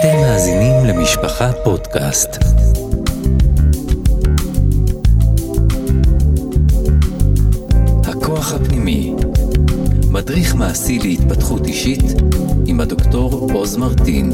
[0.00, 2.28] אתם מאזינים למשפחה פודקאסט.
[8.04, 9.14] הכוח הפנימי,
[10.10, 12.04] מדריך מעשי להתפתחות אישית
[12.66, 14.32] עם הדוקטור עוז מרטין.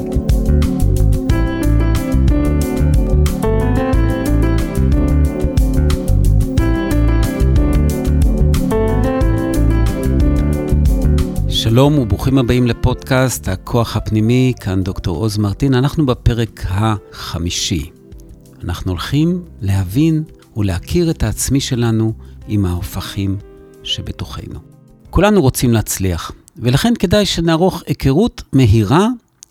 [11.75, 15.75] שלום וברוכים הבאים לפודקאסט הכוח הפנימי, כאן דוקטור עוז מרטין.
[15.75, 17.91] אנחנו בפרק החמישי.
[18.65, 20.25] אנחנו הולכים להבין
[20.57, 22.13] ולהכיר את העצמי שלנו
[22.49, 23.37] עם ההופכים
[23.83, 24.61] שבתוכנו.
[25.11, 29.09] כולנו רוצים להצליח, ולכן כדאי שנערוך היכרות מהירה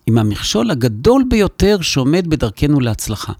[0.07, 3.33] עם המכשול הגדול ביותר שעומד בדרכנו להצלחה.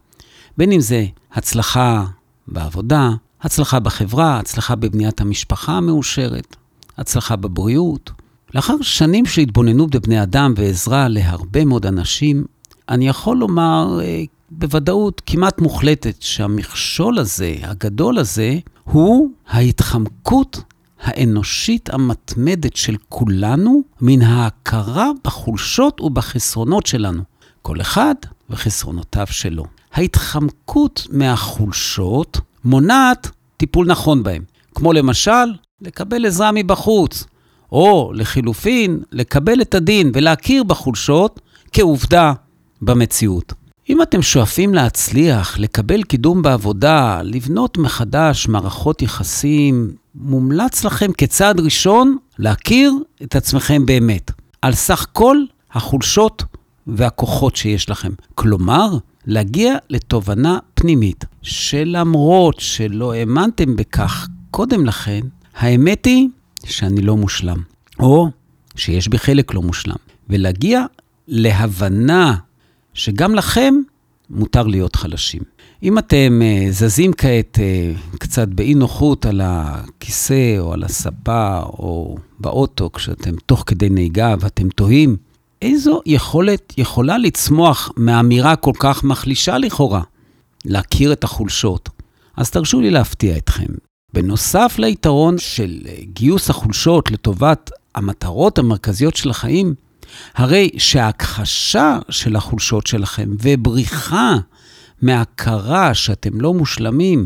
[0.58, 2.06] בין אם זה הצלחה
[2.48, 3.10] בעבודה,
[3.42, 6.56] הצלחה בחברה, הצלחה בבניית המשפחה המאושרת,
[6.98, 8.12] הצלחה בבריאות,
[8.54, 12.46] לאחר שנים של התבוננות בבני אדם ועזרה להרבה מאוד אנשים,
[12.90, 20.62] אני יכול לומר אה, בוודאות כמעט מוחלטת שהמכשול הזה, הגדול הזה, הוא ההתחמקות
[21.02, 27.24] האנושית המתמדת של כולנו מן ההכרה בחולשות ובחסרונות שלנו.
[27.62, 28.16] כל אחד
[28.50, 29.66] וחסרונותיו שלו.
[29.94, 34.44] ההתחמקות מהחולשות מונעת טיפול נכון בהם,
[34.76, 37.24] כמו למשל לקבל עזרה מבחוץ,
[37.74, 42.34] או לחילופין, לקבל את הדין ולהכיר בחולשות כעובדה
[42.82, 43.54] במציאות.
[43.90, 52.18] אם אתם שואפים להצליח, לקבל קידום בעבודה, לבנות מחדש מערכות יחסים, מומלץ לכם כצעד ראשון
[52.40, 55.38] להכיר את עצמכם באמת, על סך כל
[55.72, 56.44] החולשות
[56.88, 58.12] והכוחות שיש לכם.
[58.36, 65.22] כלומר, להגיע לתובנה פנימית, שלמרות שלא האמנתם בכך קודם לכן,
[65.56, 66.30] האמת היא
[66.66, 67.62] שאני לא מושלם,
[68.00, 68.30] או
[68.76, 69.96] שיש בי חלק לא מושלם,
[70.30, 70.86] ולהגיע
[71.28, 72.36] להבנה
[72.94, 73.74] שגם לכם
[74.30, 75.42] מותר להיות חלשים.
[75.84, 82.18] אם אתם uh, זזים כעת uh, קצת באי נוחות על הכיסא או על הספה או
[82.40, 85.18] באוטו כשאתם תוך כדי נהיגה ואתם תוהים,
[85.62, 90.02] איזו יכולת יכולה לצמוח מאמירה כל כך מחלישה לכאורה?
[90.66, 91.90] להכיר את החולשות.
[92.38, 93.74] אז תרשו לי להפתיע אתכם.
[94.14, 99.74] בנוסף ליתרון של אה, גיוס החולשות לטובת המטרות המרכזיות של החיים,
[100.36, 104.38] הרי שההכחשה של החולשות שלכם ובריחה
[105.02, 107.26] מהכרה שאתם לא מושלמים,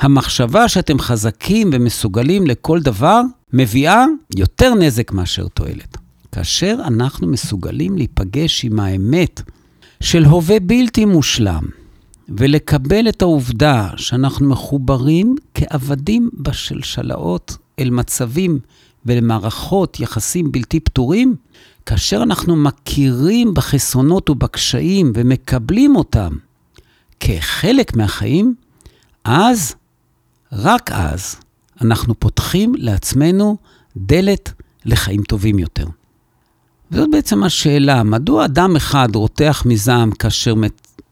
[0.00, 3.20] המחשבה שאתם חזקים ומסוגלים לכל דבר,
[3.52, 4.04] מביאה
[4.36, 5.96] יותר נזק מאשר תועלת.
[6.32, 9.42] כאשר אנחנו מסוגלים להיפגש עם האמת
[10.00, 11.79] של הווה בלתי מושלם,
[12.30, 18.58] ולקבל את העובדה שאנחנו מחוברים כעבדים בשלשלאות אל מצבים
[19.06, 21.34] ולמערכות יחסים בלתי פתורים,
[21.86, 26.32] כאשר אנחנו מכירים בחסרונות ובקשיים ומקבלים אותם
[27.20, 28.54] כחלק מהחיים,
[29.24, 29.74] אז,
[30.52, 31.36] רק אז,
[31.80, 33.56] אנחנו פותחים לעצמנו
[33.96, 34.52] דלת
[34.84, 35.86] לחיים טובים יותר.
[36.90, 40.54] וזאת בעצם השאלה, מדוע אדם אחד רותח מזעם כאשר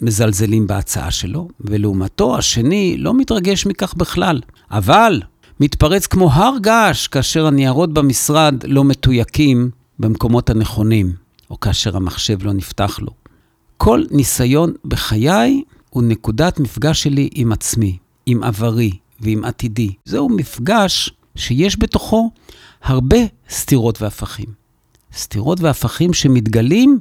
[0.01, 4.41] מזלזלים בהצעה שלו, ולעומתו השני לא מתרגש מכך בכלל.
[4.71, 5.23] אבל
[5.61, 11.13] מתפרץ כמו הר געש כאשר הניירות במשרד לא מתויקים במקומות הנכונים,
[11.51, 13.11] או כאשר המחשב לא נפתח לו.
[13.77, 19.93] כל ניסיון בחיי הוא נקודת מפגש שלי עם עצמי, עם עברי ועם עתידי.
[20.05, 22.31] זהו מפגש שיש בתוכו
[22.83, 23.19] הרבה
[23.51, 24.47] סתירות והפכים.
[25.17, 26.99] סתירות והפכים שמתגלים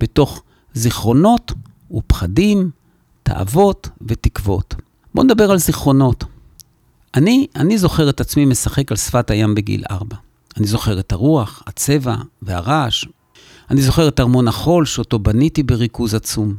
[0.00, 0.42] בתוך
[0.74, 1.52] זיכרונות
[1.92, 2.70] ופחדים,
[3.22, 4.74] תאוות ותקוות.
[5.14, 6.24] בואו נדבר על זיכרונות.
[7.14, 10.16] אני, אני זוכר את עצמי משחק על שפת הים בגיל ארבע.
[10.56, 13.04] אני זוכר את הרוח, הצבע והרעש.
[13.70, 16.54] אני זוכר את ארמון החול שאותו בניתי בריכוז עצום.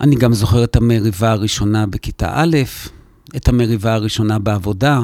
[0.00, 2.56] אני גם זוכר את המריבה הראשונה בכיתה א',
[3.36, 5.00] את המריבה הראשונה בעבודה.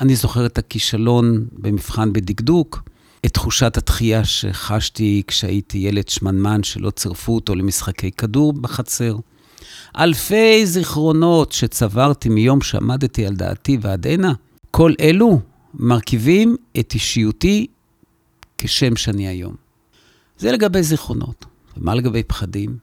[0.00, 2.82] אני זוכר את הכישלון במבחן בדקדוק,
[3.26, 9.16] את תחושת התחייה שחשתי כשהייתי ילד שמנמן שלא צירפו אותו למשחקי כדור בחצר.
[9.98, 14.32] אלפי זיכרונות שצברתי מיום שעמדתי על דעתי ועד הנה,
[14.70, 15.40] כל אלו
[15.74, 17.66] מרכיבים את אישיותי
[18.58, 19.54] כשם שאני היום.
[20.38, 21.44] זה לגבי זיכרונות.
[21.76, 22.78] ומה לגבי פחדים?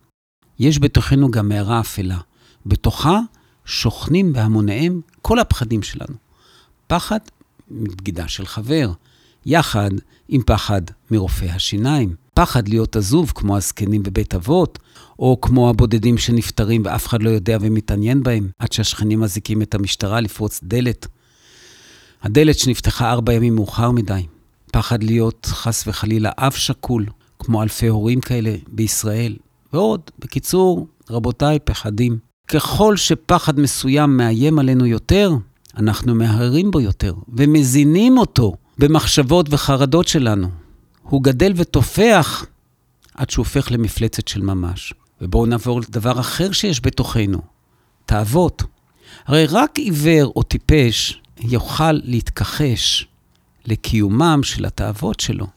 [0.59, 2.17] יש בתוכנו גם מערה אפלה.
[2.65, 3.19] בתוכה
[3.65, 6.15] שוכנים בהמוניהם כל הפחדים שלנו.
[6.87, 7.19] פחד
[7.71, 8.91] מבגידה של חבר,
[9.45, 9.89] יחד
[10.27, 10.81] עם פחד
[11.11, 12.15] מרופא השיניים.
[12.33, 14.79] פחד להיות עזוב, כמו הזקנים בבית אבות,
[15.19, 20.21] או כמו הבודדים שנפטרים ואף אחד לא יודע ומתעניין בהם, עד שהשכנים מזיקים את המשטרה
[20.21, 21.07] לפרוץ דלת.
[22.23, 24.25] הדלת שנפתחה ארבע ימים מאוחר מדי.
[24.71, 27.05] פחד להיות, חס וחלילה, אב שכול,
[27.39, 29.35] כמו אלפי הורים כאלה בישראל,
[29.73, 30.01] ועוד.
[30.19, 32.17] בקיצור, רבותיי, פחדים.
[32.47, 35.31] ככל שפחד מסוים מאיים עלינו יותר,
[35.77, 40.49] אנחנו מהרהרים בו יותר, ומזינים אותו במחשבות וחרדות שלנו.
[41.01, 42.45] הוא גדל ותופח
[43.15, 44.93] עד שהוא הופך למפלצת של ממש.
[45.21, 47.41] ובואו נעבור לדבר אחר שיש בתוכנו,
[48.05, 48.63] תאוות.
[49.25, 53.07] הרי רק עיוור או טיפש יוכל להתכחש
[53.65, 55.47] לקיומם של התאוות שלו.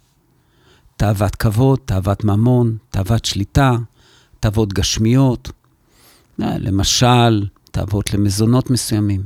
[0.97, 3.77] תאוות כבוד, תאוות ממון, תאוות שליטה,
[4.41, 5.51] תאוות גשמיות,
[6.43, 9.23] אה, למשל, תאוות למזונות מסוימים.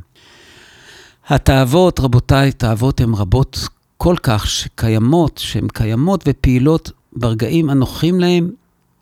[1.28, 3.68] התאוות, רבותיי, תאוות הן רבות
[4.02, 8.50] כל כך שקיימות, שהן קיימות ופעילות ברגעים הנוחים להם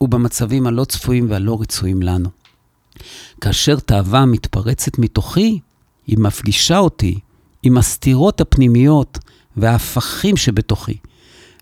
[0.00, 2.28] ובמצבים הלא צפויים והלא רצויים לנו.
[3.40, 5.58] כאשר תאווה מתפרצת מתוכי,
[6.06, 7.18] היא מפגישה אותי
[7.62, 9.18] עם הסתירות הפנימיות
[9.56, 10.96] וההפכים שבתוכי.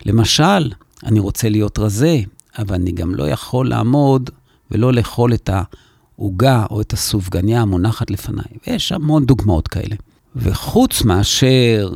[0.07, 0.73] למשל,
[1.05, 2.21] אני רוצה להיות רזה,
[2.59, 4.31] אבל אני גם לא יכול לעמוד
[4.71, 8.47] ולא לאכול את העוגה או את הסופגניה המונחת לפניי.
[8.67, 9.97] ויש המון דוגמאות כאלה.
[10.37, 11.91] וחוץ מאשר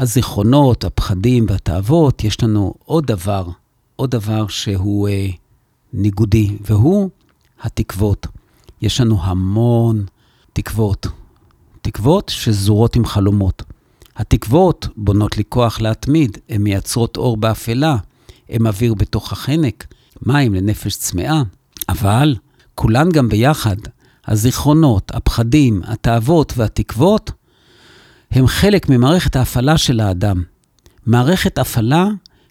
[0.00, 3.48] הזיכרונות, הפחדים והתאוות, יש לנו עוד דבר,
[3.96, 5.28] עוד דבר שהוא אה,
[5.92, 7.10] ניגודי, והוא
[7.62, 8.26] התקוות.
[8.82, 10.04] יש לנו המון
[10.52, 11.06] תקוות.
[11.82, 13.62] תקוות שזורות עם חלומות.
[14.16, 17.96] התקוות בונות לי כוח להתמיד, הן מייצרות אור באפלה,
[18.48, 19.86] הן אוויר בתוך החנק,
[20.22, 21.42] מים לנפש צמאה.
[21.88, 22.36] אבל
[22.74, 23.76] כולן גם ביחד,
[24.26, 27.30] הזיכרונות, הפחדים, התאוות והתקוות,
[28.30, 30.42] הם חלק ממערכת ההפעלה של האדם.
[31.06, 32.08] מערכת הפעלה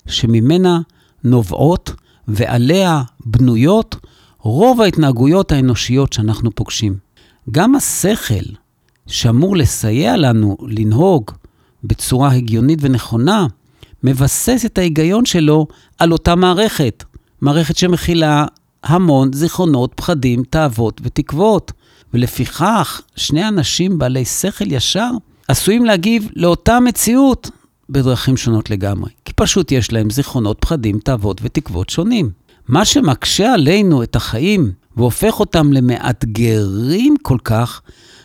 [0.08, 0.80] שממנה
[1.24, 1.92] נובעות
[2.28, 3.96] ועליה בנויות
[4.40, 6.98] רוב ההתנהגויות האנושיות שאנחנו פוגשים.
[7.52, 8.46] גם השכל,
[9.08, 11.32] שאמור לסייע לנו לנהוג
[11.84, 13.48] בצורה הגיונית ונכונה,
[14.04, 15.68] מבסס את ההיגיון שלו
[16.00, 17.04] על אותה מערכת.
[17.42, 18.46] מערכת שמכילה
[18.84, 21.72] המון זיכרונות, פחדים, תאוות ותקוות.
[22.14, 25.12] ולפיכך, שני אנשים בעלי שכל ישר
[25.50, 27.50] עשויים להגיב לאותה מציאות
[27.90, 29.10] בדרכים שונות לגמרי.
[29.26, 32.32] כי פשוט יש להם זיכרונות, פחדים, תאוות ותקוות שונים.
[32.68, 37.82] מה שמקשה עלינו את החיים והופך אותם למאתגרים כל כך,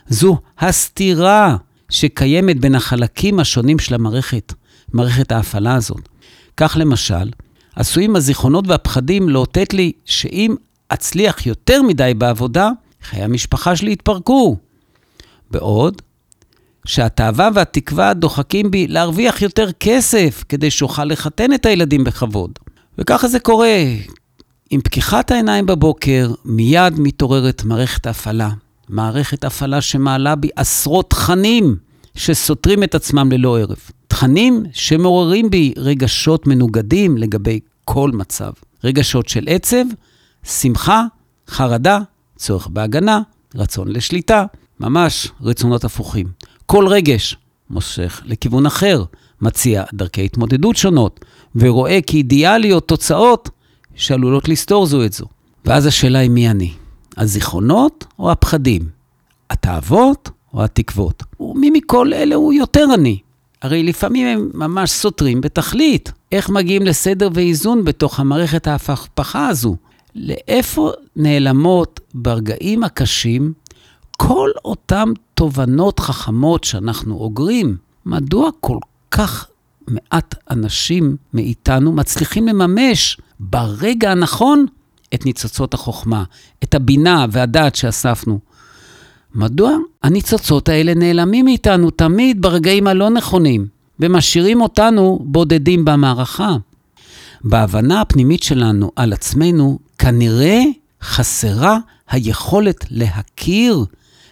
[0.09, 1.57] זו הסתירה
[1.89, 4.53] שקיימת בין החלקים השונים של המערכת,
[4.93, 6.09] מערכת ההפעלה הזאת.
[6.57, 7.31] כך למשל,
[7.77, 10.55] עשויים הזיכרונות והפחדים לאותת לי שאם
[10.89, 12.71] אצליח יותר מדי בעבודה,
[13.03, 14.57] חיי המשפחה שלי יתפרקו.
[15.51, 16.03] בעוד
[16.85, 22.51] שהתאווה והתקווה דוחקים בי להרוויח יותר כסף כדי שאוכל לחתן את הילדים בכבוד.
[22.99, 23.85] וככה זה קורה.
[24.71, 28.51] עם פקיחת העיניים בבוקר, מיד מתעוררת מערכת הפעלה.
[28.89, 31.77] מערכת הפעלה שמעלה בי עשרות תכנים
[32.15, 33.91] שסותרים את עצמם ללא הרף.
[34.09, 38.51] תכנים שמעוררים בי רגשות מנוגדים לגבי כל מצב.
[38.85, 39.85] רגשות של עצב,
[40.45, 41.05] שמחה,
[41.49, 41.99] חרדה,
[42.37, 43.21] צורך בהגנה,
[43.55, 44.45] רצון לשליטה,
[44.81, 46.27] ממש רצונות הפוכים.
[46.67, 47.37] כל רגש
[47.71, 49.05] מושך לכיוון אחר,
[49.41, 51.25] מציע דרכי התמודדות שונות,
[51.57, 53.51] ורואה כאידיאליות תוצאות
[53.95, 55.25] שעלולות לסתור זו את זו.
[55.65, 56.73] ואז השאלה היא מי אני,
[57.17, 58.89] הזיכרונות או הפחדים?
[59.51, 61.23] התאוות או התקוות?
[61.41, 63.19] ומי מכל אלה הוא יותר אני?
[63.63, 66.13] הרי לפעמים הם ממש סותרים בתכלית.
[66.33, 69.77] איך מגיעים לסדר ואיזון בתוך המערכת ההפכפכה הזו?
[70.15, 73.53] לאיפה נעלמות ברגעים הקשים
[74.17, 77.77] כל אותן תובנות חכמות שאנחנו אוגרים?
[78.07, 78.79] מדוע כל
[79.11, 79.47] כך
[79.89, 84.67] מעט אנשים מאיתנו מצליחים לממש ברגע הנכון
[85.15, 86.25] את ניצוצות החוכמה,
[86.65, 88.39] את הבינה והדעת שאספנו?
[89.35, 93.67] מדוע הניצוצות האלה נעלמים מאיתנו תמיד ברגעים הלא נכונים,
[94.01, 96.57] ומשאירים אותנו בודדים במערכה?
[97.45, 100.63] בהבנה הפנימית שלנו על עצמנו, כנראה
[101.03, 101.79] חסרה
[102.09, 103.85] היכולת להכיר,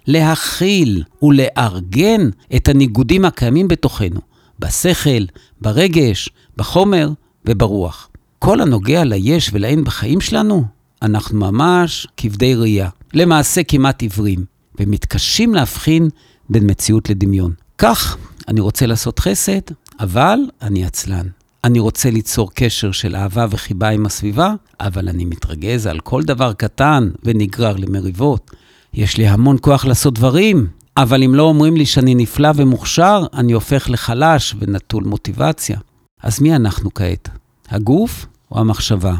[0.06, 4.20] להכיל ולארגן את הניגודים הקיימים בתוכנו,
[4.58, 5.24] בשכל,
[5.60, 7.10] ברגש, בחומר
[7.44, 8.08] וברוח.
[8.38, 10.64] כל הנוגע ליש ולאין בחיים שלנו,
[11.02, 14.52] אנחנו ממש כבדי ראייה, למעשה כמעט עיוורים.
[14.80, 16.08] ומתקשים להבחין
[16.50, 17.52] בין מציאות לדמיון.
[17.78, 18.16] כך,
[18.48, 19.60] אני רוצה לעשות חסד,
[20.00, 21.26] אבל אני עצלן.
[21.64, 26.52] אני רוצה ליצור קשר של אהבה וחיבה עם הסביבה, אבל אני מתרגז על כל דבר
[26.52, 28.50] קטן ונגרר למריבות.
[28.94, 33.52] יש לי המון כוח לעשות דברים, אבל אם לא אומרים לי שאני נפלא ומוכשר, אני
[33.52, 35.78] הופך לחלש ונטול מוטיבציה.
[36.22, 37.28] אז מי אנחנו כעת?
[37.68, 39.14] הגוף או המחשבה?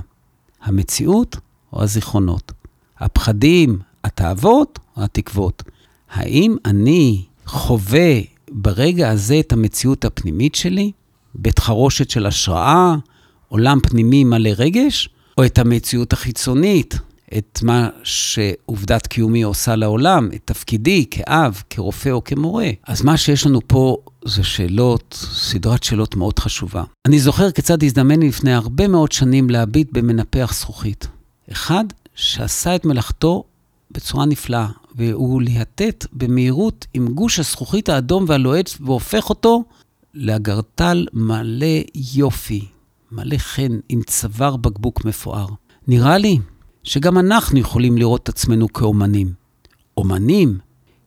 [0.62, 1.36] המציאות
[1.72, 2.52] או הזיכרונות?
[2.98, 5.62] הפחדים, התאוות או התקוות?
[6.10, 10.92] האם אני חווה ברגע הזה את המציאות הפנימית שלי?
[11.34, 12.96] בית חרושת של השראה,
[13.48, 15.08] עולם פנימי מלא רגש?
[15.38, 16.98] או את המציאות החיצונית,
[17.38, 22.70] את מה שעובדת קיומי עושה לעולם, את תפקידי כאב, כרופא או כמורה.
[22.86, 26.84] אז מה שיש לנו פה זה שאלות, סדרת שאלות מאוד חשובה.
[27.08, 31.08] אני זוכר כיצד הזדמן לי לפני הרבה מאוד שנים להביט במנפח זכוכית.
[31.52, 31.84] אחד
[32.14, 33.44] שעשה את מלאכתו
[33.90, 39.64] בצורה נפלאה, והוא להטט במהירות עם גוש הזכוכית האדום והלוהט והופך אותו
[40.14, 41.80] לאגרטל מלא
[42.14, 42.64] יופי,
[43.12, 45.46] מלא חן, עם צוואר בקבוק מפואר.
[45.88, 46.38] נראה לי
[46.84, 49.32] שגם אנחנו יכולים לראות את עצמנו כאומנים.
[49.96, 50.58] אומנים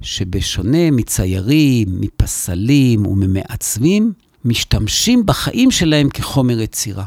[0.02, 4.14] שבשונה מציירים, מפסלים וממעצבים,
[4.46, 7.06] משתמשים בחיים שלהם כחומר יצירה.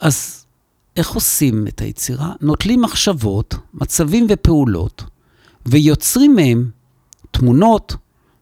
[0.00, 0.46] אז
[0.96, 2.32] איך עושים את היצירה?
[2.40, 5.04] נוטלים מחשבות, מצבים ופעולות,
[5.66, 6.70] ויוצרים מהם
[7.30, 7.96] תמונות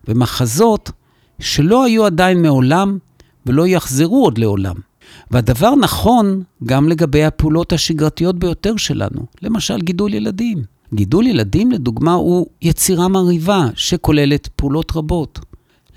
[0.09, 0.91] ומחזות
[1.41, 2.99] שלא היו עדיין מעולם
[3.47, 4.75] ולא יחזרו עוד לעולם.
[5.31, 10.65] והדבר נכון גם לגבי הפעולות השגרתיות ביותר שלנו, למשל גידול ילדים.
[10.95, 15.41] גידול ילדים, לדוגמה, הוא יצירה מרהיבה שכוללת פעולות רבות.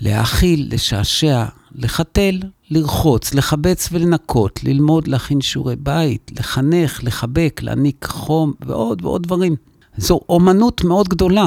[0.00, 1.44] להאכיל, לשעשע,
[1.74, 9.56] לחתל, לרחוץ, לחבץ ולנקות, ללמוד להכין שיעורי בית, לחנך, לחבק, להעניק חום ועוד ועוד דברים.
[9.96, 11.46] זו אומנות מאוד גדולה,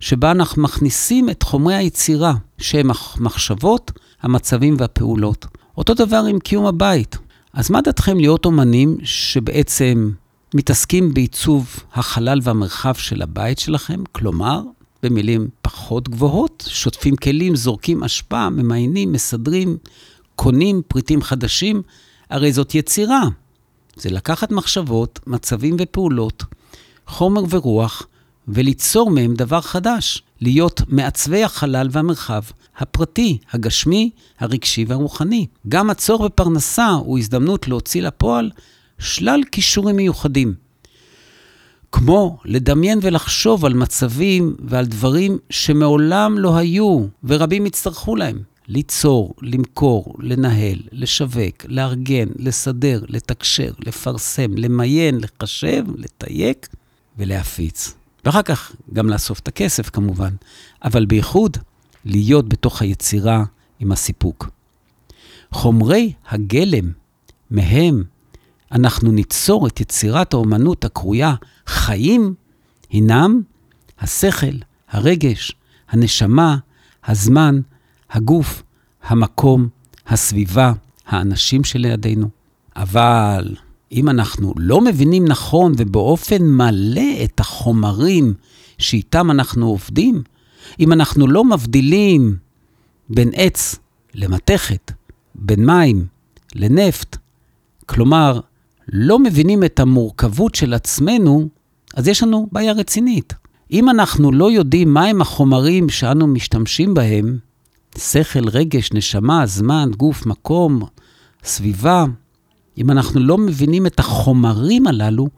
[0.00, 5.46] שבה אנחנו מכניסים את חומרי היצירה, שהם המחשבות, המצבים והפעולות.
[5.78, 7.18] אותו דבר עם קיום הבית.
[7.52, 10.10] אז מה דעתכם להיות אומנים שבעצם
[10.54, 14.02] מתעסקים בעיצוב החלל והמרחב של הבית שלכם?
[14.12, 14.62] כלומר,
[15.02, 19.76] במילים פחות גבוהות, שוטפים כלים, זורקים אשפה, ממיינים, מסדרים,
[20.36, 21.82] קונים פריטים חדשים,
[22.30, 23.22] הרי זאת יצירה.
[23.96, 26.44] זה לקחת מחשבות, מצבים ופעולות,
[27.06, 28.06] חומר ורוח,
[28.48, 32.42] וליצור מהם דבר חדש, להיות מעצבי החלל והמרחב
[32.78, 35.46] הפרטי, הגשמי, הרגשי והרוחני.
[35.68, 38.50] גם הצורך בפרנסה הוא הזדמנות להוציא לפועל
[38.98, 40.54] שלל כישורים מיוחדים.
[41.92, 48.42] כמו לדמיין ולחשוב על מצבים ועל דברים שמעולם לא היו, ורבים יצטרכו להם.
[48.68, 56.68] ליצור, למכור, לנהל, לשווק, לארגן, לסדר, לתקשר, לפרסם, למיין, לחשב, לתייק
[57.18, 57.97] ולהפיץ.
[58.28, 60.34] ואחר כך גם לאסוף את הכסף כמובן,
[60.84, 61.56] אבל בייחוד
[62.04, 63.44] להיות בתוך היצירה
[63.80, 64.50] עם הסיפוק.
[65.52, 66.92] חומרי הגלם,
[67.50, 68.04] מהם
[68.72, 71.34] אנחנו ניצור את יצירת האומנות הקרויה
[71.66, 72.34] חיים,
[72.90, 73.42] הינם
[74.00, 74.56] השכל,
[74.88, 75.52] הרגש,
[75.88, 76.56] הנשמה,
[77.04, 77.60] הזמן,
[78.10, 78.62] הגוף,
[79.02, 79.68] המקום,
[80.06, 80.72] הסביבה,
[81.06, 82.28] האנשים שלידינו.
[82.76, 83.56] אבל
[83.92, 88.34] אם אנחנו לא מבינים נכון ובאופן מלא את החומרים
[88.78, 90.22] שאיתם אנחנו עובדים,
[90.80, 92.36] אם אנחנו לא מבדילים
[93.08, 93.76] בין עץ
[94.14, 94.92] למתכת,
[95.34, 96.06] בין מים
[96.54, 97.16] לנפט,
[97.86, 98.40] כלומר,
[98.88, 101.48] לא מבינים את המורכבות של עצמנו,
[101.94, 103.34] אז יש לנו בעיה רצינית.
[103.72, 107.38] אם אנחנו לא יודעים מהם החומרים שאנו משתמשים בהם,
[107.98, 110.82] שכל, רגש, נשמה, זמן, גוף, מקום,
[111.44, 112.04] סביבה,
[112.78, 115.28] אם אנחנו לא מבינים את החומרים הללו,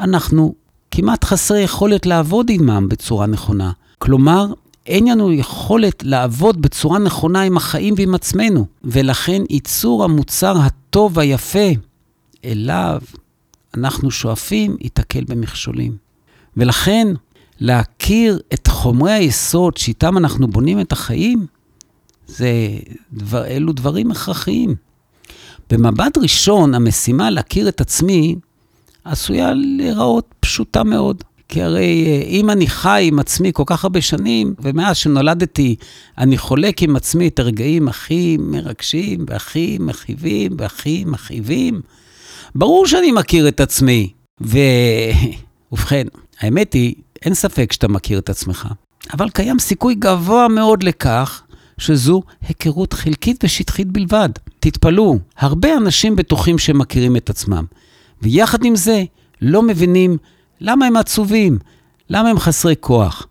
[0.00, 0.54] אנחנו
[0.90, 3.72] כמעט חסרי יכולת לעבוד עמם בצורה נכונה.
[3.98, 4.46] כלומר,
[4.86, 11.68] אין לנו יכולת לעבוד בצורה נכונה עם החיים ועם עצמנו, ולכן ייצור המוצר הטוב והיפה
[12.44, 13.00] אליו
[13.74, 15.96] אנחנו שואפים, ייתקל במכשולים.
[16.56, 17.08] ולכן,
[17.60, 21.46] להכיר את חומרי היסוד שאיתם אנחנו בונים את החיים,
[22.26, 22.50] זה
[23.12, 24.74] דבר, אלו דברים הכרחיים.
[25.70, 28.34] במבט ראשון, המשימה להכיר את עצמי
[29.04, 31.24] עשויה להיראות פשוטה מאוד.
[31.48, 35.76] כי הרי אה, אם אני חי עם עצמי כל כך הרבה שנים, ומאז שנולדתי
[36.18, 41.80] אני חולק עם עצמי את הרגעים הכי מרגשים, והכי מכאיבים, והכי מכאיבים,
[42.54, 44.12] ברור שאני מכיר את עצמי.
[45.72, 46.06] ובכן,
[46.40, 48.68] האמת היא, אין ספק שאתה מכיר את עצמך,
[49.12, 51.42] אבל קיים סיכוי גבוה מאוד לכך
[51.80, 54.28] שזו היכרות חלקית ושטחית בלבד.
[54.60, 57.64] תתפלאו, הרבה אנשים בטוחים שהם מכירים את עצמם,
[58.22, 59.04] ויחד עם זה
[59.42, 60.16] לא מבינים
[60.60, 61.58] למה הם עצובים,
[62.10, 63.26] למה הם חסרי כוח,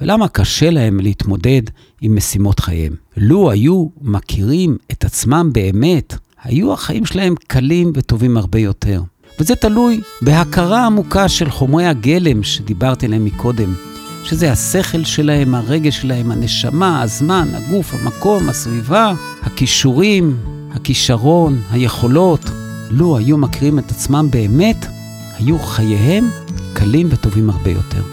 [0.00, 1.62] ולמה קשה להם להתמודד
[2.00, 2.92] עם משימות חייהם.
[3.16, 9.02] לו היו מכירים את עצמם באמת, היו החיים שלהם קלים וטובים הרבה יותר.
[9.40, 13.74] וזה תלוי בהכרה עמוקה של חומרי הגלם שדיברתי עליהם מקודם,
[14.24, 19.12] שזה השכל שלהם, הרגש שלהם, הנשמה, הזמן, הגוף, המקום, הסביבה,
[19.42, 20.36] הכישורים,
[20.74, 22.50] הכישרון, היכולות.
[22.90, 24.86] לו היו מכירים את עצמם באמת,
[25.38, 26.30] היו חייהם
[26.72, 28.11] קלים וטובים הרבה יותר.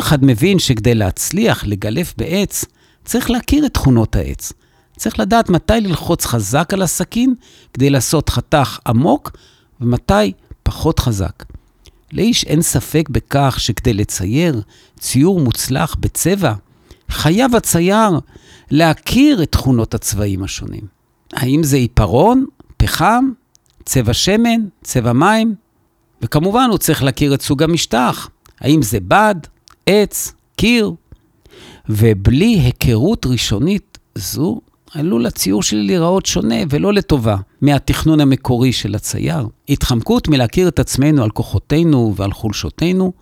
[0.00, 2.64] אחד מבין שכדי להצליח לגלף בעץ,
[3.04, 4.52] צריך להכיר את תכונות העץ.
[4.96, 7.34] צריך לדעת מתי ללחוץ חזק על הסכין
[7.74, 9.36] כדי לעשות חתך עמוק,
[9.80, 11.44] ומתי פחות חזק.
[12.12, 14.62] לאיש אין ספק בכך שכדי לצייר
[14.98, 16.54] ציור מוצלח בצבע,
[17.10, 18.20] חייב הצייר
[18.70, 20.86] להכיר את תכונות הצבעים השונים.
[21.32, 23.30] האם זה עיפרון, פחם,
[23.84, 25.54] צבע שמן, צבע מים?
[26.22, 28.28] וכמובן, הוא צריך להכיר את סוג המשטח.
[28.60, 29.34] האם זה בד,
[29.92, 30.92] עץ, קיר?
[31.88, 34.60] ובלי היכרות ראשונית זו,
[34.94, 39.46] עלול הציור שלי להיראות שונה ולא לטובה מהתכנון המקורי של הצייר.
[39.68, 43.12] התחמקות מלהכיר את עצמנו על כוחותינו ועל חולשותינו,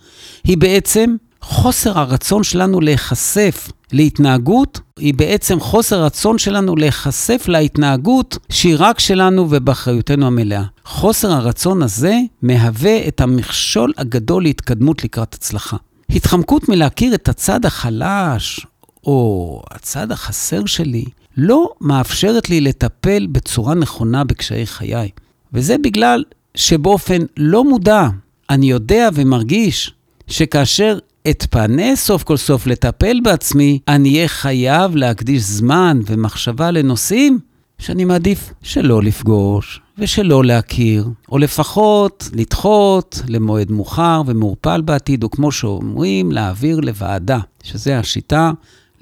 [0.44, 8.76] היא בעצם חוסר הרצון שלנו להיחשף להתנהגות, היא בעצם חוסר רצון שלנו להיחשף להתנהגות שהיא
[8.78, 10.62] רק שלנו ובאחריותנו המלאה.
[10.84, 15.76] חוסר הרצון הזה מהווה את המכשול הגדול להתקדמות לקראת הצלחה.
[16.10, 18.66] התחמקות מלהכיר את הצד החלש
[19.06, 21.04] או הצד החסר שלי
[21.36, 25.08] לא מאפשרת לי לטפל בצורה נכונה בקשיי חיי.
[25.52, 26.24] וזה בגלל
[26.54, 28.08] שבאופן לא מודע
[28.50, 29.92] אני יודע ומרגיש
[30.26, 30.98] שכאשר
[31.30, 37.38] אתפנה סוף כל סוף לטפל בעצמי, אני אהיה חייב להקדיש זמן ומחשבה לנושאים
[37.78, 45.52] שאני מעדיף שלא לפגוש ושלא להכיר, או לפחות לדחות למועד מאוחר ומעורפל בעתיד, או כמו
[45.52, 48.52] שאומרים, להעביר לוועדה, שזה השיטה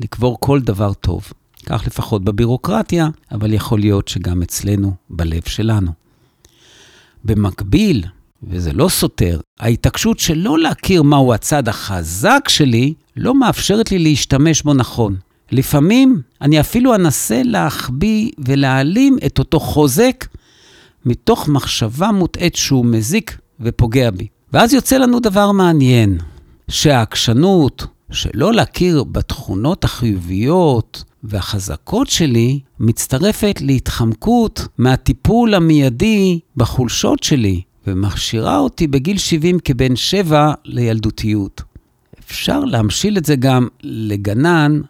[0.01, 1.33] לקבור כל דבר טוב.
[1.67, 5.93] כך לפחות בבירוקרטיה, אבל יכול להיות שגם אצלנו, בלב שלנו.
[7.25, 8.05] במקביל,
[8.43, 14.75] וזה לא סותר, ההתעקשות שלא להכיר מהו הצד החזק שלי, לא מאפשרת לי להשתמש בו
[14.75, 15.17] נכון.
[15.53, 20.27] לפעמים אני אפילו אנסה להחביא ולהעלים את אותו חוזק
[21.05, 24.27] מתוך מחשבה מוטעית שהוא מזיק ופוגע בי.
[24.53, 26.19] ואז יוצא לנו דבר מעניין,
[26.69, 38.87] שהעקשנות שלא להכיר בתכונות החיוביות והחזקות שלי מצטרפת להתחמקות מהטיפול המיידי בחולשות שלי, ומכשירה אותי
[38.87, 41.63] בגיל 70 כבן 7 לילדותיות.
[42.19, 44.81] אפשר להמשיל את זה גם לגנן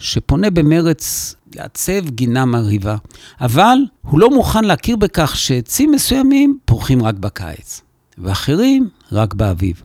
[0.00, 2.96] שפונה במרץ לעצב גינה מרהיבה,
[3.40, 7.80] אבל הוא לא מוכן להכיר בכך שעצים מסוימים פורחים רק בקיץ,
[8.18, 9.82] ואחרים רק באביב.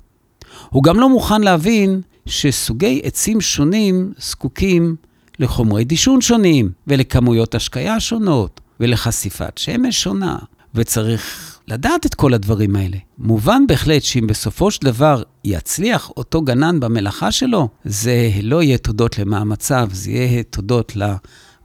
[0.70, 4.96] הוא גם לא מוכן להבין שסוגי עצים שונים זקוקים
[5.40, 10.38] לחומרי דישון שונים, ולכמויות השקיה שונות, ולחשיפת שמש שונה,
[10.76, 12.98] וצריך לדעת את כל הדברים האלה.
[13.18, 19.20] מובן בהחלט שאם בסופו של דבר יצליח אותו גנן במלאכה שלו, זה לא יהיה תודות
[19.20, 20.94] למאמציו, זה יהיה תודות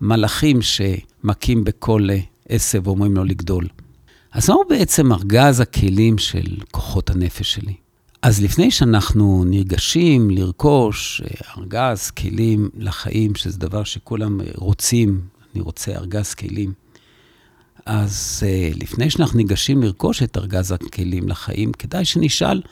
[0.00, 2.08] למלאכים שמכים בכל
[2.48, 3.66] עשב ואומרים לו לגדול.
[4.32, 7.74] אז מהו בעצם ארגז הכלים של כוחות הנפש שלי?
[8.22, 11.22] אז לפני שאנחנו נרגשים לרכוש
[11.58, 15.20] ארגז כלים לחיים, שזה דבר שכולם רוצים,
[15.54, 16.72] אני רוצה ארגז כלים,
[17.86, 22.62] אז uh, לפני שאנחנו ניגשים לרכוש את ארגז הכלים לחיים, כדאי שנשאל,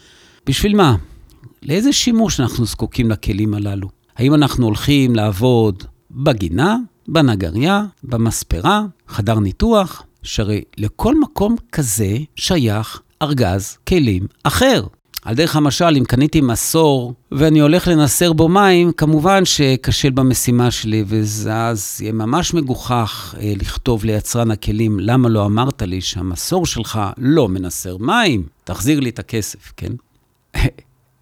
[0.47, 0.97] בשביל מה?
[1.63, 3.89] לאיזה שימוש אנחנו זקוקים לכלים הללו?
[4.17, 6.77] האם אנחנו הולכים לעבוד בגינה,
[7.09, 10.03] בנגריה, במספרה, חדר ניתוח?
[10.23, 14.87] שהרי לכל מקום כזה שייך ארגז כלים אחר.
[15.23, 21.05] על דרך המשל, אם קניתי מסור ואני הולך לנסר בו מים, כמובן שאכשל במשימה שלי,
[21.07, 27.49] ואז יהיה ממש מגוחך אה, לכתוב ליצרן הכלים, למה לא אמרת לי שהמסור שלך לא
[27.49, 28.47] מנסר מים?
[28.65, 29.93] תחזיר לי את הכסף, כן?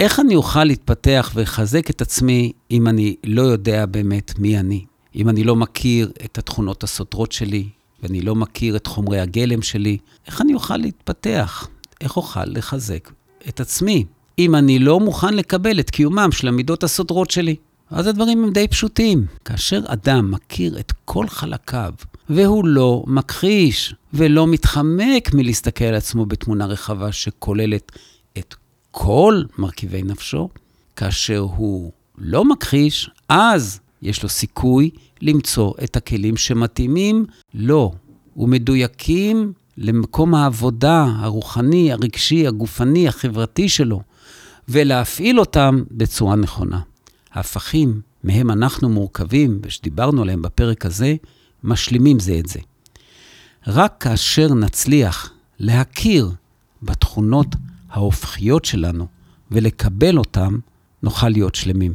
[0.01, 4.85] איך אני אוכל להתפתח ולחזק את עצמי אם אני לא יודע באמת מי אני?
[5.15, 7.69] אם אני לא מכיר את התכונות הסותרות שלי,
[8.03, 11.69] ואני לא מכיר את חומרי הגלם שלי, איך אני אוכל להתפתח?
[12.01, 13.11] איך אוכל לחזק
[13.49, 14.05] את עצמי,
[14.39, 17.57] אם אני לא מוכן לקבל את קיומם של המידות הסותרות שלי.
[17.91, 19.27] אז הדברים הם די פשוטים.
[19.45, 21.93] כאשר אדם מכיר את כל חלקיו,
[22.29, 27.93] והוא לא מכחיש ולא מתחמק מלהסתכל על עצמו בתמונה רחבה שכוללת
[28.39, 28.55] את
[28.91, 30.49] כל מרכיבי נפשו,
[30.97, 34.91] כאשר הוא לא מכחיש, אז יש לו סיכוי
[35.23, 37.95] למצוא את הכלים שמתאימים לו
[38.37, 44.01] ומדויקים למקום העבודה הרוחני, הרגשי, הגופני, החברתי שלו,
[44.69, 46.81] ולהפעיל אותם בצורה נכונה.
[47.33, 51.15] ההפכים מהם אנחנו מורכבים, ושדיברנו עליהם בפרק הזה,
[51.65, 52.61] משלימים זה את זה.
[53.67, 56.31] רק כאשר נצליח להכיר
[56.83, 57.47] בתכונות
[57.91, 59.07] ההופכיות שלנו
[59.51, 60.59] ולקבל אותם,
[61.03, 61.95] נוכל להיות שלמים.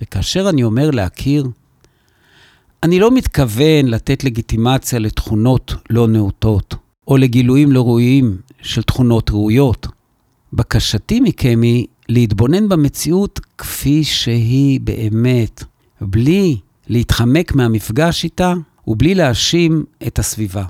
[0.00, 1.46] וכאשר אני אומר להכיר,
[2.82, 6.74] אני לא מתכוון לתת לגיטימציה לתכונות לא נאותות,
[7.08, 9.86] או לגילויים לא ראויים של תכונות ראויות.
[10.52, 15.64] בקשתי מכם היא להתבונן במציאות כפי שהיא באמת,
[16.00, 18.54] בלי להתחמק מהמפגש איתה
[18.86, 20.64] ובלי להאשים את הסביבה.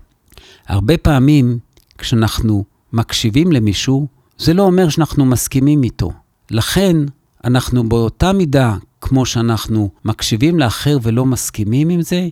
[0.66, 1.58] הרבה פעמים
[1.98, 4.06] כשאנחנו מקשיבים למישהו,
[4.38, 6.12] זה לא אומר שאנחנו מסכימים איתו.
[6.50, 6.96] לכן,
[7.44, 12.28] אנחנו באותה מידה, כמו שאנחנו מקשיבים לאחר ולא מסכימים עם זה,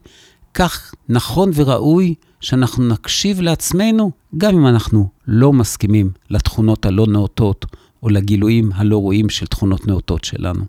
[0.54, 2.14] כך נכון וראוי
[2.46, 7.66] שאנחנו נקשיב לעצמנו, גם אם אנחנו לא מסכימים לתכונות הלא נאותות
[8.02, 10.64] או לגילויים הלא ראויים של תכונות נאותות שלנו.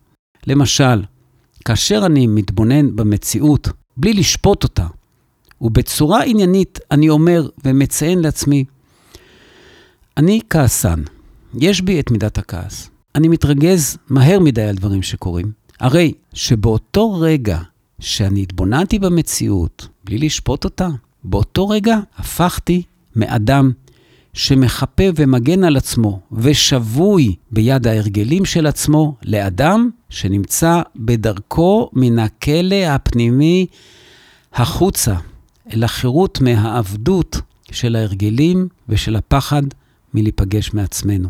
[0.48, 1.04] למשל,
[1.66, 4.88] כאשר אני מתבונן במציאות בלי לשפוט אותה,
[5.62, 8.66] ובצורה עניינית אני אומר ומציין לעצמי,
[10.18, 11.02] אני כעסן,
[11.60, 12.90] יש בי את מידת הכעס.
[13.16, 15.52] אני מתרגז מהר מדי על דברים שקורים.
[15.80, 17.60] הרי שבאותו רגע
[18.00, 20.88] שאני התבוננתי במציאות, בלי לשפוט אותה,
[21.30, 22.84] באותו רגע הפכתי
[23.16, 23.72] מאדם
[24.34, 33.66] שמחפה ומגן על עצמו ושבוי ביד ההרגלים של עצמו, לאדם שנמצא בדרכו מן הכלא הפנימי
[34.54, 35.16] החוצה,
[35.74, 37.38] אל החירות מהעבדות
[37.72, 39.64] של ההרגלים ושל הפחד
[40.14, 41.30] מלהיפגש מעצמנו.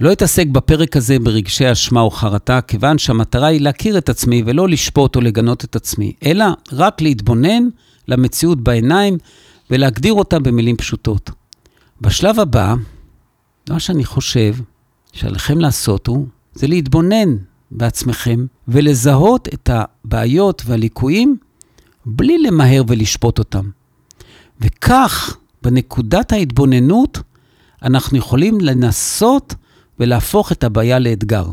[0.00, 4.68] לא אתעסק בפרק הזה ברגשי אשמה או חרטה, כיוון שהמטרה היא להכיר את עצמי ולא
[4.68, 7.68] לשפוט או לגנות את עצמי, אלא רק להתבונן
[8.08, 9.18] למציאות בעיניים
[9.70, 11.30] ולהגדיר אותה במילים פשוטות.
[12.00, 12.74] בשלב הבא,
[13.70, 14.54] מה שאני חושב
[15.12, 17.36] שעליכם לעשות הוא, זה להתבונן
[17.70, 21.36] בעצמכם ולזהות את הבעיות והליקויים
[22.06, 23.70] בלי למהר ולשפוט אותם.
[24.60, 27.18] וכך, בנקודת ההתבוננות,
[27.82, 29.54] אנחנו יכולים לנסות
[30.00, 31.46] ולהפוך את הבעיה לאתגר.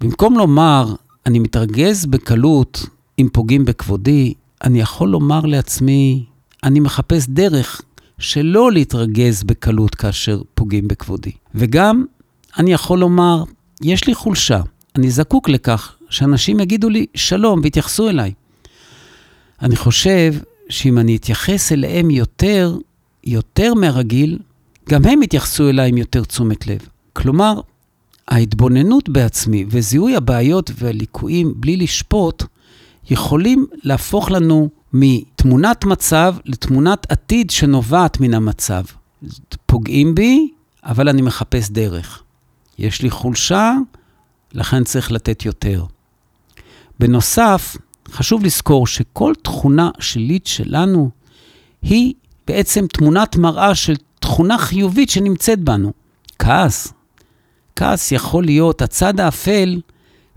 [0.00, 0.94] במקום לומר,
[1.26, 2.86] אני מתרגז בקלות
[3.18, 6.24] אם פוגעים בכבודי, אני יכול לומר לעצמי,
[6.64, 7.82] אני מחפש דרך
[8.18, 11.30] שלא להתרגז בקלות כאשר פוגעים בכבודי.
[11.54, 12.04] וגם,
[12.58, 13.44] אני יכול לומר,
[13.82, 14.60] יש לי חולשה,
[14.96, 18.32] אני זקוק לכך שאנשים יגידו לי שלום ויתייחסו אליי.
[19.62, 20.34] אני חושב
[20.68, 22.76] שאם אני אתייחס אליהם יותר,
[23.24, 24.38] יותר מהרגיל,
[24.88, 26.78] גם הם יתייחסו אליי עם יותר תשומת לב.
[27.12, 27.60] כלומר,
[28.28, 32.44] ההתבוננות בעצמי וזיהוי הבעיות והליקויים בלי לשפוט,
[33.10, 38.82] יכולים להפוך לנו מתמונת מצב לתמונת עתיד שנובעת מן המצב.
[39.66, 40.50] פוגעים בי,
[40.84, 42.22] אבל אני מחפש דרך.
[42.78, 43.72] יש לי חולשה,
[44.52, 45.84] לכן צריך לתת יותר.
[46.98, 47.76] בנוסף,
[48.08, 51.10] חשוב לזכור שכל תכונה שלילית שלנו
[51.82, 52.14] היא
[52.46, 55.92] בעצם תמונת מראה של תכונה חיובית שנמצאת בנו.
[56.38, 56.92] כעס.
[57.76, 59.80] כעס יכול להיות הצד האפל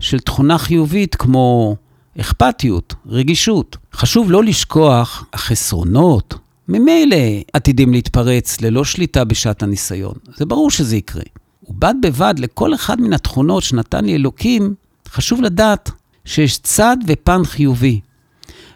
[0.00, 1.76] של תכונה חיובית כמו
[2.20, 3.76] אכפתיות, רגישות.
[3.94, 6.34] חשוב לא לשכוח, החסרונות
[6.68, 7.16] ממילא
[7.52, 10.14] עתידים להתפרץ ללא שליטה בשעת הניסיון.
[10.36, 11.22] זה ברור שזה יקרה.
[11.68, 14.74] ובד בבד לכל אחד מן התכונות שנתן לי אלוקים,
[15.08, 15.90] חשוב לדעת
[16.24, 18.00] שיש צד ופן חיובי,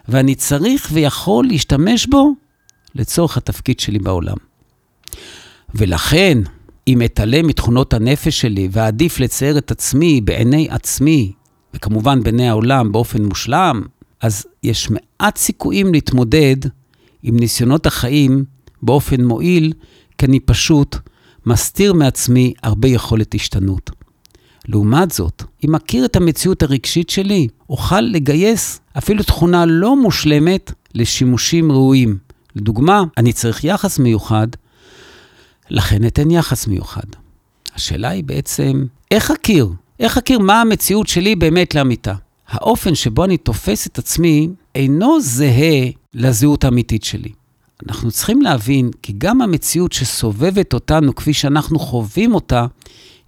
[0.07, 2.33] ואני צריך ויכול להשתמש בו
[2.95, 4.37] לצורך התפקיד שלי בעולם.
[5.75, 6.37] ולכן,
[6.87, 11.31] אם אתעלם מתכונות הנפש שלי ועדיף לצייר את עצמי בעיני עצמי,
[11.75, 13.81] וכמובן בעיני העולם באופן מושלם,
[14.21, 16.55] אז יש מעט סיכויים להתמודד
[17.23, 18.45] עם ניסיונות החיים
[18.81, 19.73] באופן מועיל,
[20.17, 20.95] כי אני פשוט
[21.45, 23.91] מסתיר מעצמי הרבה יכולת השתנות.
[24.67, 31.71] לעומת זאת, אם מכיר את המציאות הרגשית שלי, אוכל לגייס אפילו תכונה לא מושלמת לשימושים
[31.71, 32.17] ראויים.
[32.55, 34.47] לדוגמה, אני צריך יחס מיוחד,
[35.69, 37.07] לכן אתן יחס מיוחד.
[37.75, 39.69] השאלה היא בעצם, איך אכיר?
[39.99, 42.13] איך אכיר מה המציאות שלי באמת לאמיתה?
[42.47, 47.31] האופן שבו אני תופס את עצמי אינו זהה לזהות האמיתית שלי.
[47.87, 52.65] אנחנו צריכים להבין כי גם המציאות שסובבת אותנו כפי שאנחנו חווים אותה,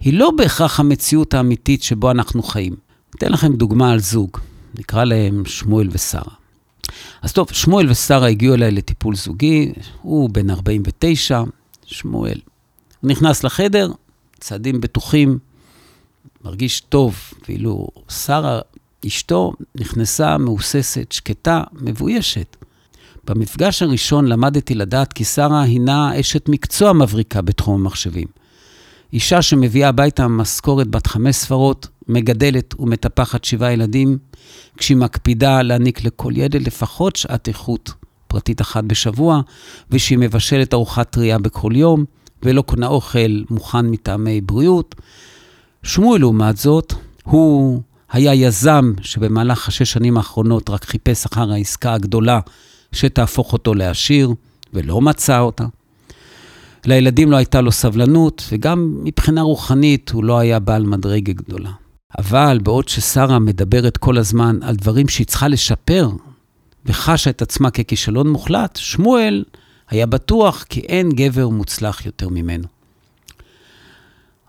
[0.00, 2.76] היא לא בהכרח המציאות האמיתית שבו אנחנו חיים.
[3.14, 4.30] אתן לכם דוגמה על זוג,
[4.78, 6.32] נקרא להם שמואל ושרה.
[7.22, 11.42] אז טוב, שמואל ושרה הגיעו אליי לטיפול זוגי, הוא בן 49,
[11.86, 12.38] שמואל.
[13.00, 13.90] הוא נכנס לחדר,
[14.40, 15.38] צעדים בטוחים,
[16.48, 17.16] מרגיש טוב,
[17.48, 18.60] ואילו שרה,
[19.06, 22.56] אשתו, נכנסה מהוססת, שקטה, מבוישת.
[23.24, 28.26] במפגש הראשון למדתי לדעת כי שרה הינה אשת מקצוע מבריקה בתחום המחשבים.
[29.12, 34.18] אישה שמביאה הביתה משכורת בת חמש ספרות, מגדלת ומטפחת שבעה ילדים,
[34.76, 37.92] כשהיא מקפידה להעניק לכל ילד לפחות שעת איכות
[38.28, 39.40] פרטית אחת בשבוע,
[39.90, 42.04] ושהיא מבשלת ארוחת טריה בכל יום,
[42.42, 44.94] ולא קונה אוכל מוכן מטעמי בריאות.
[45.82, 52.40] שמואל, לעומת זאת, הוא היה יזם שבמהלך השש שנים האחרונות רק חיפש אחר העסקה הגדולה
[52.92, 54.30] שתהפוך אותו לעשיר,
[54.74, 55.64] ולא מצא אותה.
[56.86, 61.70] לילדים לא הייתה לו סבלנות, וגם מבחינה רוחנית הוא לא היה בעל מדרגה גדולה.
[62.18, 66.10] אבל בעוד ששרה מדברת כל הזמן על דברים שהיא צריכה לשפר,
[66.86, 69.44] וחשה את עצמה ככישלון מוחלט, שמואל
[69.90, 72.77] היה בטוח כי אין גבר מוצלח יותר ממנו.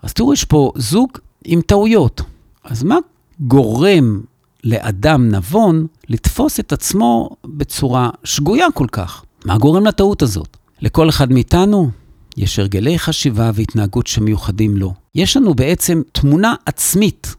[0.02, 1.10] אז תראו, יש פה זוג
[1.44, 2.22] עם טעויות.
[2.64, 2.96] אז מה
[3.40, 4.20] גורם
[4.64, 9.24] לאדם נבון לתפוס את עצמו בצורה שגויה כל כך?
[9.44, 10.56] מה גורם לטעות הזאת?
[10.80, 11.90] לכל אחד מאיתנו
[12.36, 14.94] יש הרגלי חשיבה והתנהגות שמיוחדים לו.
[15.14, 17.34] יש לנו בעצם תמונה עצמית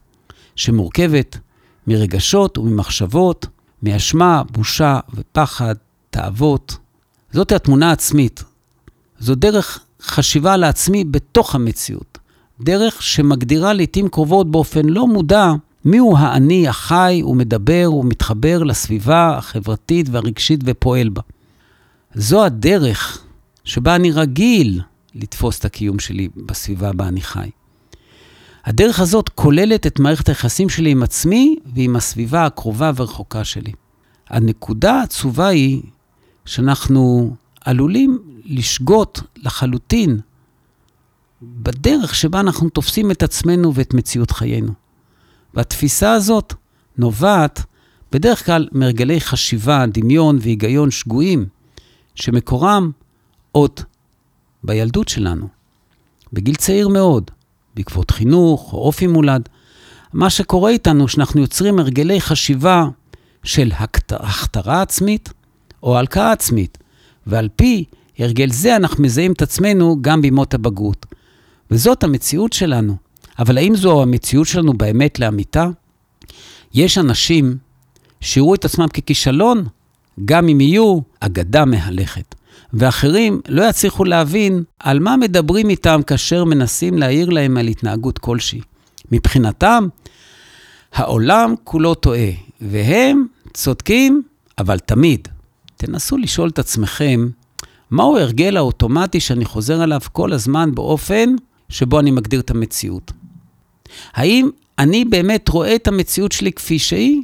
[0.56, 1.38] שמורכבת
[1.86, 3.46] מרגשות וממחשבות,
[3.82, 5.74] מאשמה, בושה ופחד,
[6.10, 6.76] תאוות.
[7.32, 8.44] זאת התמונה העצמית.
[9.18, 12.11] זו דרך חשיבה לעצמי בתוך המציאות.
[12.62, 15.52] דרך שמגדירה לעתים קרובות באופן לא מודע
[15.84, 21.22] מיהו האני החי ומדבר ומתחבר לסביבה החברתית והרגשית ופועל בה.
[22.14, 23.24] זו הדרך
[23.64, 24.80] שבה אני רגיל
[25.14, 27.50] לתפוס את הקיום שלי בסביבה בה אני חי.
[28.64, 33.72] הדרך הזאת כוללת את מערכת היחסים שלי עם עצמי ועם הסביבה הקרובה והרחוקה שלי.
[34.28, 35.82] הנקודה העצובה היא
[36.44, 40.20] שאנחנו עלולים לשגות לחלוטין
[41.42, 44.72] בדרך שבה אנחנו תופסים את עצמנו ואת מציאות חיינו.
[45.54, 46.54] והתפיסה הזאת
[46.98, 47.62] נובעת
[48.12, 51.46] בדרך כלל מרגלי חשיבה, דמיון והיגיון שגויים,
[52.14, 52.90] שמקורם
[53.52, 53.80] עוד
[54.64, 55.48] בילדות שלנו,
[56.32, 57.30] בגיל צעיר מאוד,
[57.74, 59.48] בעקבות חינוך או אופי מולד.
[60.12, 62.84] מה שקורה איתנו, שאנחנו יוצרים הרגלי חשיבה
[63.44, 63.72] של
[64.10, 65.32] הכתרה עצמית
[65.82, 66.78] או הלקאה עצמית,
[67.26, 67.84] ועל פי
[68.18, 71.06] הרגל זה אנחנו מזהים את עצמנו גם בימות הבגרות.
[71.72, 72.96] וזאת המציאות שלנו.
[73.38, 75.66] אבל האם זו המציאות שלנו באמת לאמיתה?
[76.74, 77.56] יש אנשים
[78.20, 79.64] שיראו את עצמם ככישלון,
[80.24, 82.34] גם אם יהיו אגדה מהלכת.
[82.72, 88.60] ואחרים לא יצליחו להבין על מה מדברים איתם כאשר מנסים להעיר להם על התנהגות כלשהי.
[89.12, 89.86] מבחינתם,
[90.92, 92.30] העולם כולו טועה,
[92.60, 94.22] והם צודקים,
[94.58, 95.28] אבל תמיד.
[95.76, 97.28] תנסו לשאול את עצמכם,
[97.90, 101.34] מהו ההרגל האוטומטי שאני חוזר עליו כל הזמן באופן
[101.72, 103.12] שבו אני מגדיר את המציאות?
[104.14, 107.22] האם אני באמת רואה את המציאות שלי כפי שהיא,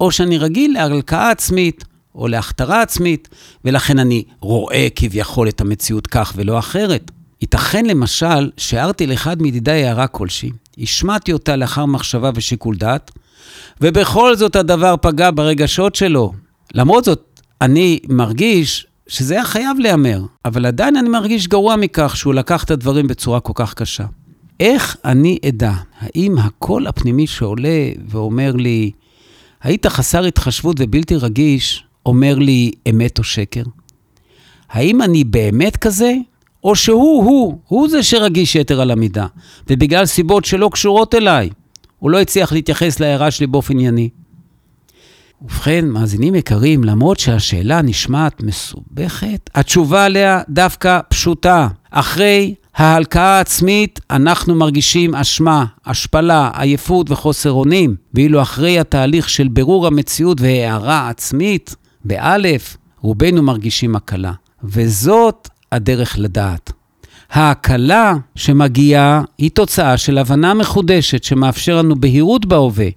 [0.00, 3.28] או שאני רגיל להלקאה עצמית, או להכתרה עצמית,
[3.64, 7.10] ולכן אני רואה כביכול את המציאות כך ולא אחרת.
[7.40, 13.10] ייתכן למשל שהערתי לאחד מידידיי הערה כלשהי, השמעתי אותה לאחר מחשבה ושיקול דעת,
[13.80, 16.32] ובכל זאת הדבר פגע ברגשות שלו.
[16.74, 22.34] למרות זאת, אני מרגיש שזה היה חייב להיאמר, אבל עדיין אני מרגיש גרוע מכך שהוא
[22.34, 24.04] לקח את הדברים בצורה כל כך קשה.
[24.60, 25.72] איך אני אדע?
[25.98, 28.90] האם הקול הפנימי שעולה ואומר לי,
[29.62, 33.62] היית חסר התחשבות ובלתי רגיש, אומר לי אמת או שקר?
[34.70, 36.14] האם אני באמת כזה,
[36.64, 39.26] או שהוא, הוא, הוא זה שרגיש יתר על המידה,
[39.70, 41.50] ובגלל סיבות שלא קשורות אליי,
[41.98, 44.08] הוא לא הצליח להתייחס להערה שלי באופן ענייני?
[45.42, 51.68] ובכן, מאזינים יקרים, למרות שהשאלה נשמעת מסובכת, התשובה עליה דווקא פשוטה.
[51.90, 59.86] אחרי ההלקאה העצמית, אנחנו מרגישים אשמה, השפלה, עייפות וחוסר אונים, ואילו אחרי התהליך של בירור
[59.86, 64.32] המציאות והערה עצמית, באלף, רובנו מרגישים הקלה.
[64.64, 66.72] וזאת הדרך לדעת.
[67.30, 72.88] ההקלה שמגיעה היא תוצאה של הבנה מחודשת שמאפשר לנו בהירות בהווה,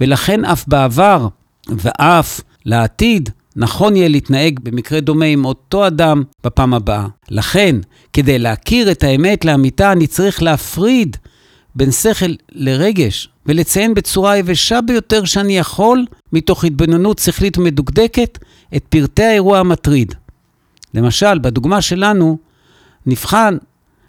[0.00, 1.28] ולכן אף בעבר
[1.68, 7.06] ואף לעתיד נכון יהיה להתנהג במקרה דומה עם אותו אדם בפעם הבאה.
[7.30, 7.76] לכן,
[8.12, 11.16] כדי להכיר את האמת לאמיתה, אני צריך להפריד
[11.74, 18.38] בין שכל לרגש, ולציין בצורה היבשה ביותר שאני יכול, מתוך התבוננות שכלית ומדוקדקת,
[18.76, 20.14] את פרטי האירוע המטריד.
[20.94, 22.38] למשל, בדוגמה שלנו,
[23.06, 23.56] נבחן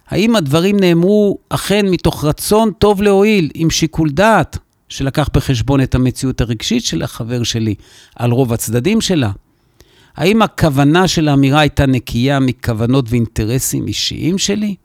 [0.08, 4.58] האם הדברים נאמרו אכן מתוך רצון טוב להועיל, עם שיקול דעת,
[4.96, 7.76] שלקח בחשבון את המציאות הרגשית של החבר שלי,
[8.16, 9.32] על רוב הצדדים שלה.
[10.16, 14.76] האם הכוונה של האמירה הייתה נקייה מכוונות ואינטרסים אישיים שלי?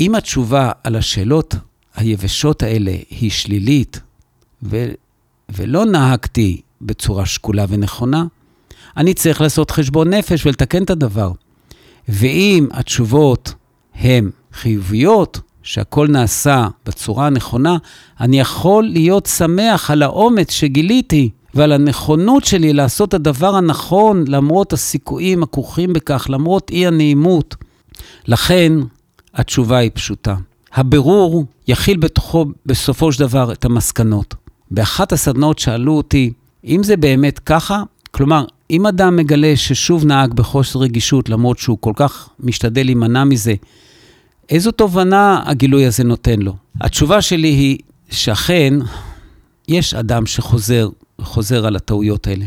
[0.00, 1.54] אם התשובה על השאלות
[1.94, 4.00] היבשות האלה היא שלילית,
[4.62, 4.92] ו-
[5.48, 8.24] ולא נהגתי בצורה שקולה ונכונה,
[8.96, 11.32] אני צריך לעשות חשבון נפש ולתקן את הדבר.
[12.08, 13.54] ואם התשובות
[13.94, 17.76] הן חיוביות, שהכל נעשה בצורה הנכונה,
[18.20, 24.72] אני יכול להיות שמח על האומץ שגיליתי ועל הנכונות שלי לעשות את הדבר הנכון למרות
[24.72, 27.56] הסיכויים הכרוכים בכך, למרות אי הנעימות.
[28.26, 28.72] לכן,
[29.34, 30.36] התשובה היא פשוטה.
[30.74, 34.34] הבירור יכיל בתוכו בסופו של דבר את המסקנות.
[34.70, 36.32] באחת הסדנאות שאלו אותי,
[36.64, 41.92] אם זה באמת ככה, כלומר, אם אדם מגלה ששוב נהג בחוסר רגישות, למרות שהוא כל
[41.96, 43.54] כך משתדל להימנע מזה,
[44.52, 46.56] איזו תובנה הגילוי הזה נותן לו?
[46.80, 47.78] התשובה שלי היא
[48.10, 48.74] שאכן,
[49.68, 50.88] יש אדם שחוזר
[51.20, 52.44] חוזר על הטעויות האלה,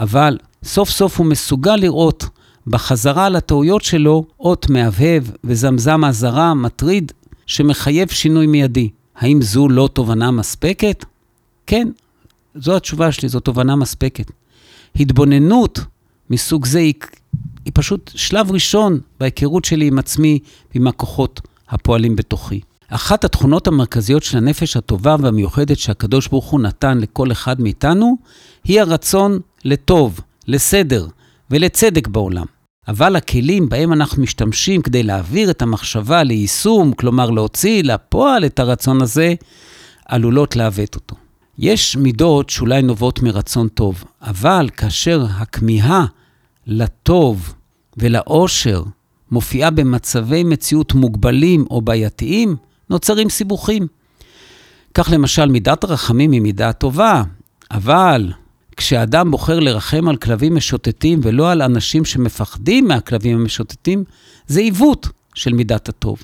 [0.00, 2.24] אבל סוף סוף הוא מסוגל לראות
[2.66, 7.12] בחזרה על הטעויות שלו אות מהבהב וזמזם אזהרה מטריד
[7.46, 8.90] שמחייב שינוי מיידי.
[9.16, 11.04] האם זו לא תובנה מספקת?
[11.66, 11.88] כן,
[12.54, 14.30] זו התשובה שלי, זו תובנה מספקת.
[14.96, 15.80] התבוננות
[16.30, 16.94] מסוג זה היא,
[17.64, 20.38] היא פשוט שלב ראשון בהיכרות שלי עם עצמי
[20.74, 21.40] ועם הכוחות
[21.70, 22.60] הפועלים בתוכי.
[22.88, 28.16] אחת התכונות המרכזיות של הנפש הטובה והמיוחדת שהקדוש ברוך הוא נתן לכל אחד מאיתנו,
[28.64, 31.06] היא הרצון לטוב, לסדר
[31.50, 32.46] ולצדק בעולם.
[32.88, 39.02] אבל הכלים בהם אנחנו משתמשים כדי להעביר את המחשבה ליישום, כלומר להוציא לפועל את הרצון
[39.02, 39.34] הזה,
[40.06, 41.16] עלולות לעוות אותו.
[41.58, 46.06] יש מידות שאולי נובעות מרצון טוב, אבל כאשר הכמיהה
[46.66, 47.54] לטוב
[47.96, 48.82] ולאושר
[49.30, 52.56] מופיעה במצבי מציאות מוגבלים או בעייתיים,
[52.90, 53.86] נוצרים סיבוכים.
[54.94, 57.22] כך למשל, מידת הרחמים היא מידה טובה,
[57.70, 58.32] אבל
[58.76, 64.04] כשאדם בוחר לרחם על כלבים משוטטים ולא על אנשים שמפחדים מהכלבים המשוטטים,
[64.46, 66.22] זה עיוות של מידת הטוב.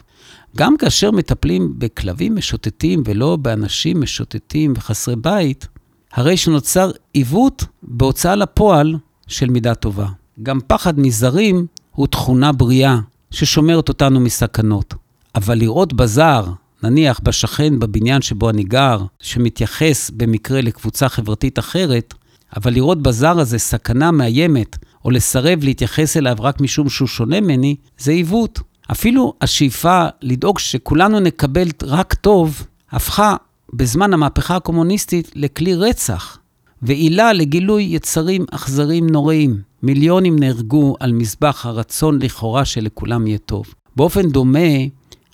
[0.57, 5.69] גם כאשר מטפלים בכלבים משוטטים ולא באנשים משוטטים וחסרי בית,
[6.13, 10.07] הרי שנוצר עיוות בהוצאה לפועל של מידה טובה.
[10.43, 12.99] גם פחד מזרים הוא תכונה בריאה
[13.31, 14.95] ששומרת אותנו מסכנות.
[15.35, 16.45] אבל לראות בזר,
[16.83, 22.15] נניח בשכן בבניין שבו אני גר, שמתייחס במקרה לקבוצה חברתית אחרת,
[22.57, 27.77] אבל לראות בזר הזה סכנה מאיימת, או לסרב להתייחס אליו רק משום שהוא שונה ממני,
[27.99, 28.61] זה עיוות.
[28.93, 33.37] אפילו השאיפה לדאוג שכולנו נקבל רק טוב, הפכה
[33.73, 36.39] בזמן המהפכה הקומוניסטית לכלי רצח,
[36.85, 39.61] ועילה לגילוי יצרים אכזרים נוראים.
[39.83, 43.75] מיליונים נהרגו על מזבח הרצון לכאורה שלכולם יהיה טוב.
[43.97, 44.69] באופן דומה,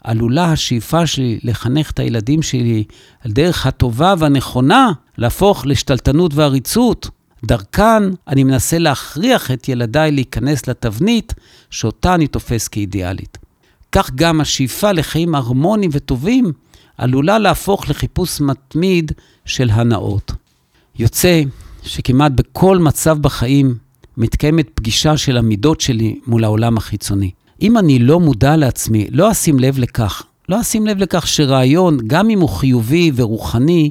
[0.05, 2.85] עלולה השאיפה שלי לחנך את הילדים שלי
[3.25, 7.09] על דרך הטובה והנכונה להפוך לשתלטנות ועריצות.
[7.45, 11.35] דרכן אני מנסה להכריח את ילדיי להיכנס לתבנית
[11.71, 13.39] שאותה אני תופס כאידיאלית.
[13.93, 16.53] כך גם השאיפה לחיים הרמוניים וטובים
[16.99, 19.13] עלולה להפוך לחיפוש מתמיד
[19.45, 20.33] של הנאות.
[20.99, 21.43] יוצא
[21.83, 23.75] שכמעט בכל מצב בחיים
[24.17, 27.31] מתקיימת פגישה של המידות שלי מול העולם החיצוני.
[27.63, 30.23] אם אני לא מודע לעצמי, לא אשים לב לכך.
[30.49, 33.91] לא אשים לב לכך שרעיון, גם אם הוא חיובי ורוחני,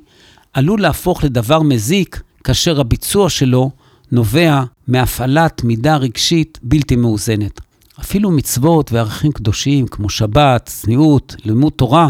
[0.53, 3.71] עלול להפוך לדבר מזיק כאשר הביצוע שלו
[4.12, 7.62] נובע מהפעלת מידה רגשית בלתי מאוזנת.
[7.99, 12.09] אפילו מצוות וערכים קדושים כמו שבת, צניעות, לימוד תורה,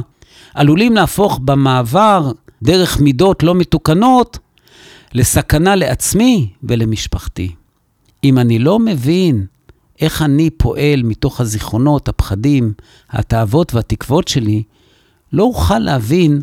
[0.54, 2.32] עלולים להפוך במעבר
[2.63, 4.39] דרך מידות לא מתוקנות
[5.13, 7.52] לסכנה לעצמי ולמשפחתי.
[8.24, 9.45] אם אני לא מבין
[10.02, 12.74] איך אני פועל מתוך הזיכרונות, הפחדים,
[13.10, 14.63] התאוות והתקוות שלי,
[15.34, 16.41] לא אוכל להבין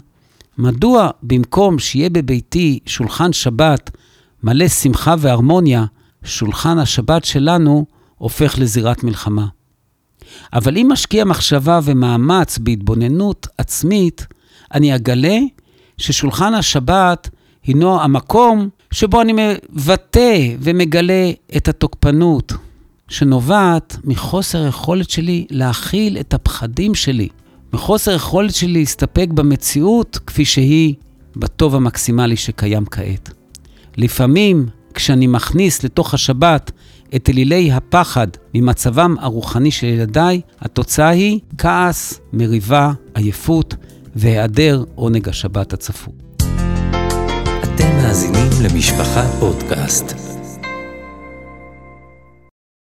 [0.59, 3.90] מדוע במקום שיהיה בביתי שולחן שבת
[4.42, 5.85] מלא שמחה והרמוניה,
[6.24, 7.87] שולחן השבת שלנו
[8.18, 9.46] הופך לזירת מלחמה.
[10.52, 14.26] אבל אם משקיע מחשבה ומאמץ בהתבוננות עצמית,
[14.74, 15.38] אני אגלה
[15.98, 17.29] ששולחן השבת
[17.66, 19.33] הינו המקום שבו אני
[19.72, 22.52] מבטא ומגלה את התוקפנות,
[23.09, 27.29] שנובעת מחוסר היכולת שלי להכיל את הפחדים שלי,
[27.72, 30.94] מחוסר היכולת שלי להסתפק במציאות כפי שהיא,
[31.37, 33.31] בטוב המקסימלי שקיים כעת.
[33.96, 36.70] לפעמים, כשאני מכניס לתוך השבת
[37.16, 43.74] את אלילי הפחד ממצבם הרוחני של ילדיי, התוצאה היא כעס, מריבה, עייפות
[44.16, 46.25] והיעדר עונג השבת הצפוי.
[47.76, 50.25] אתם מאזינים למשפחה פודקאסט.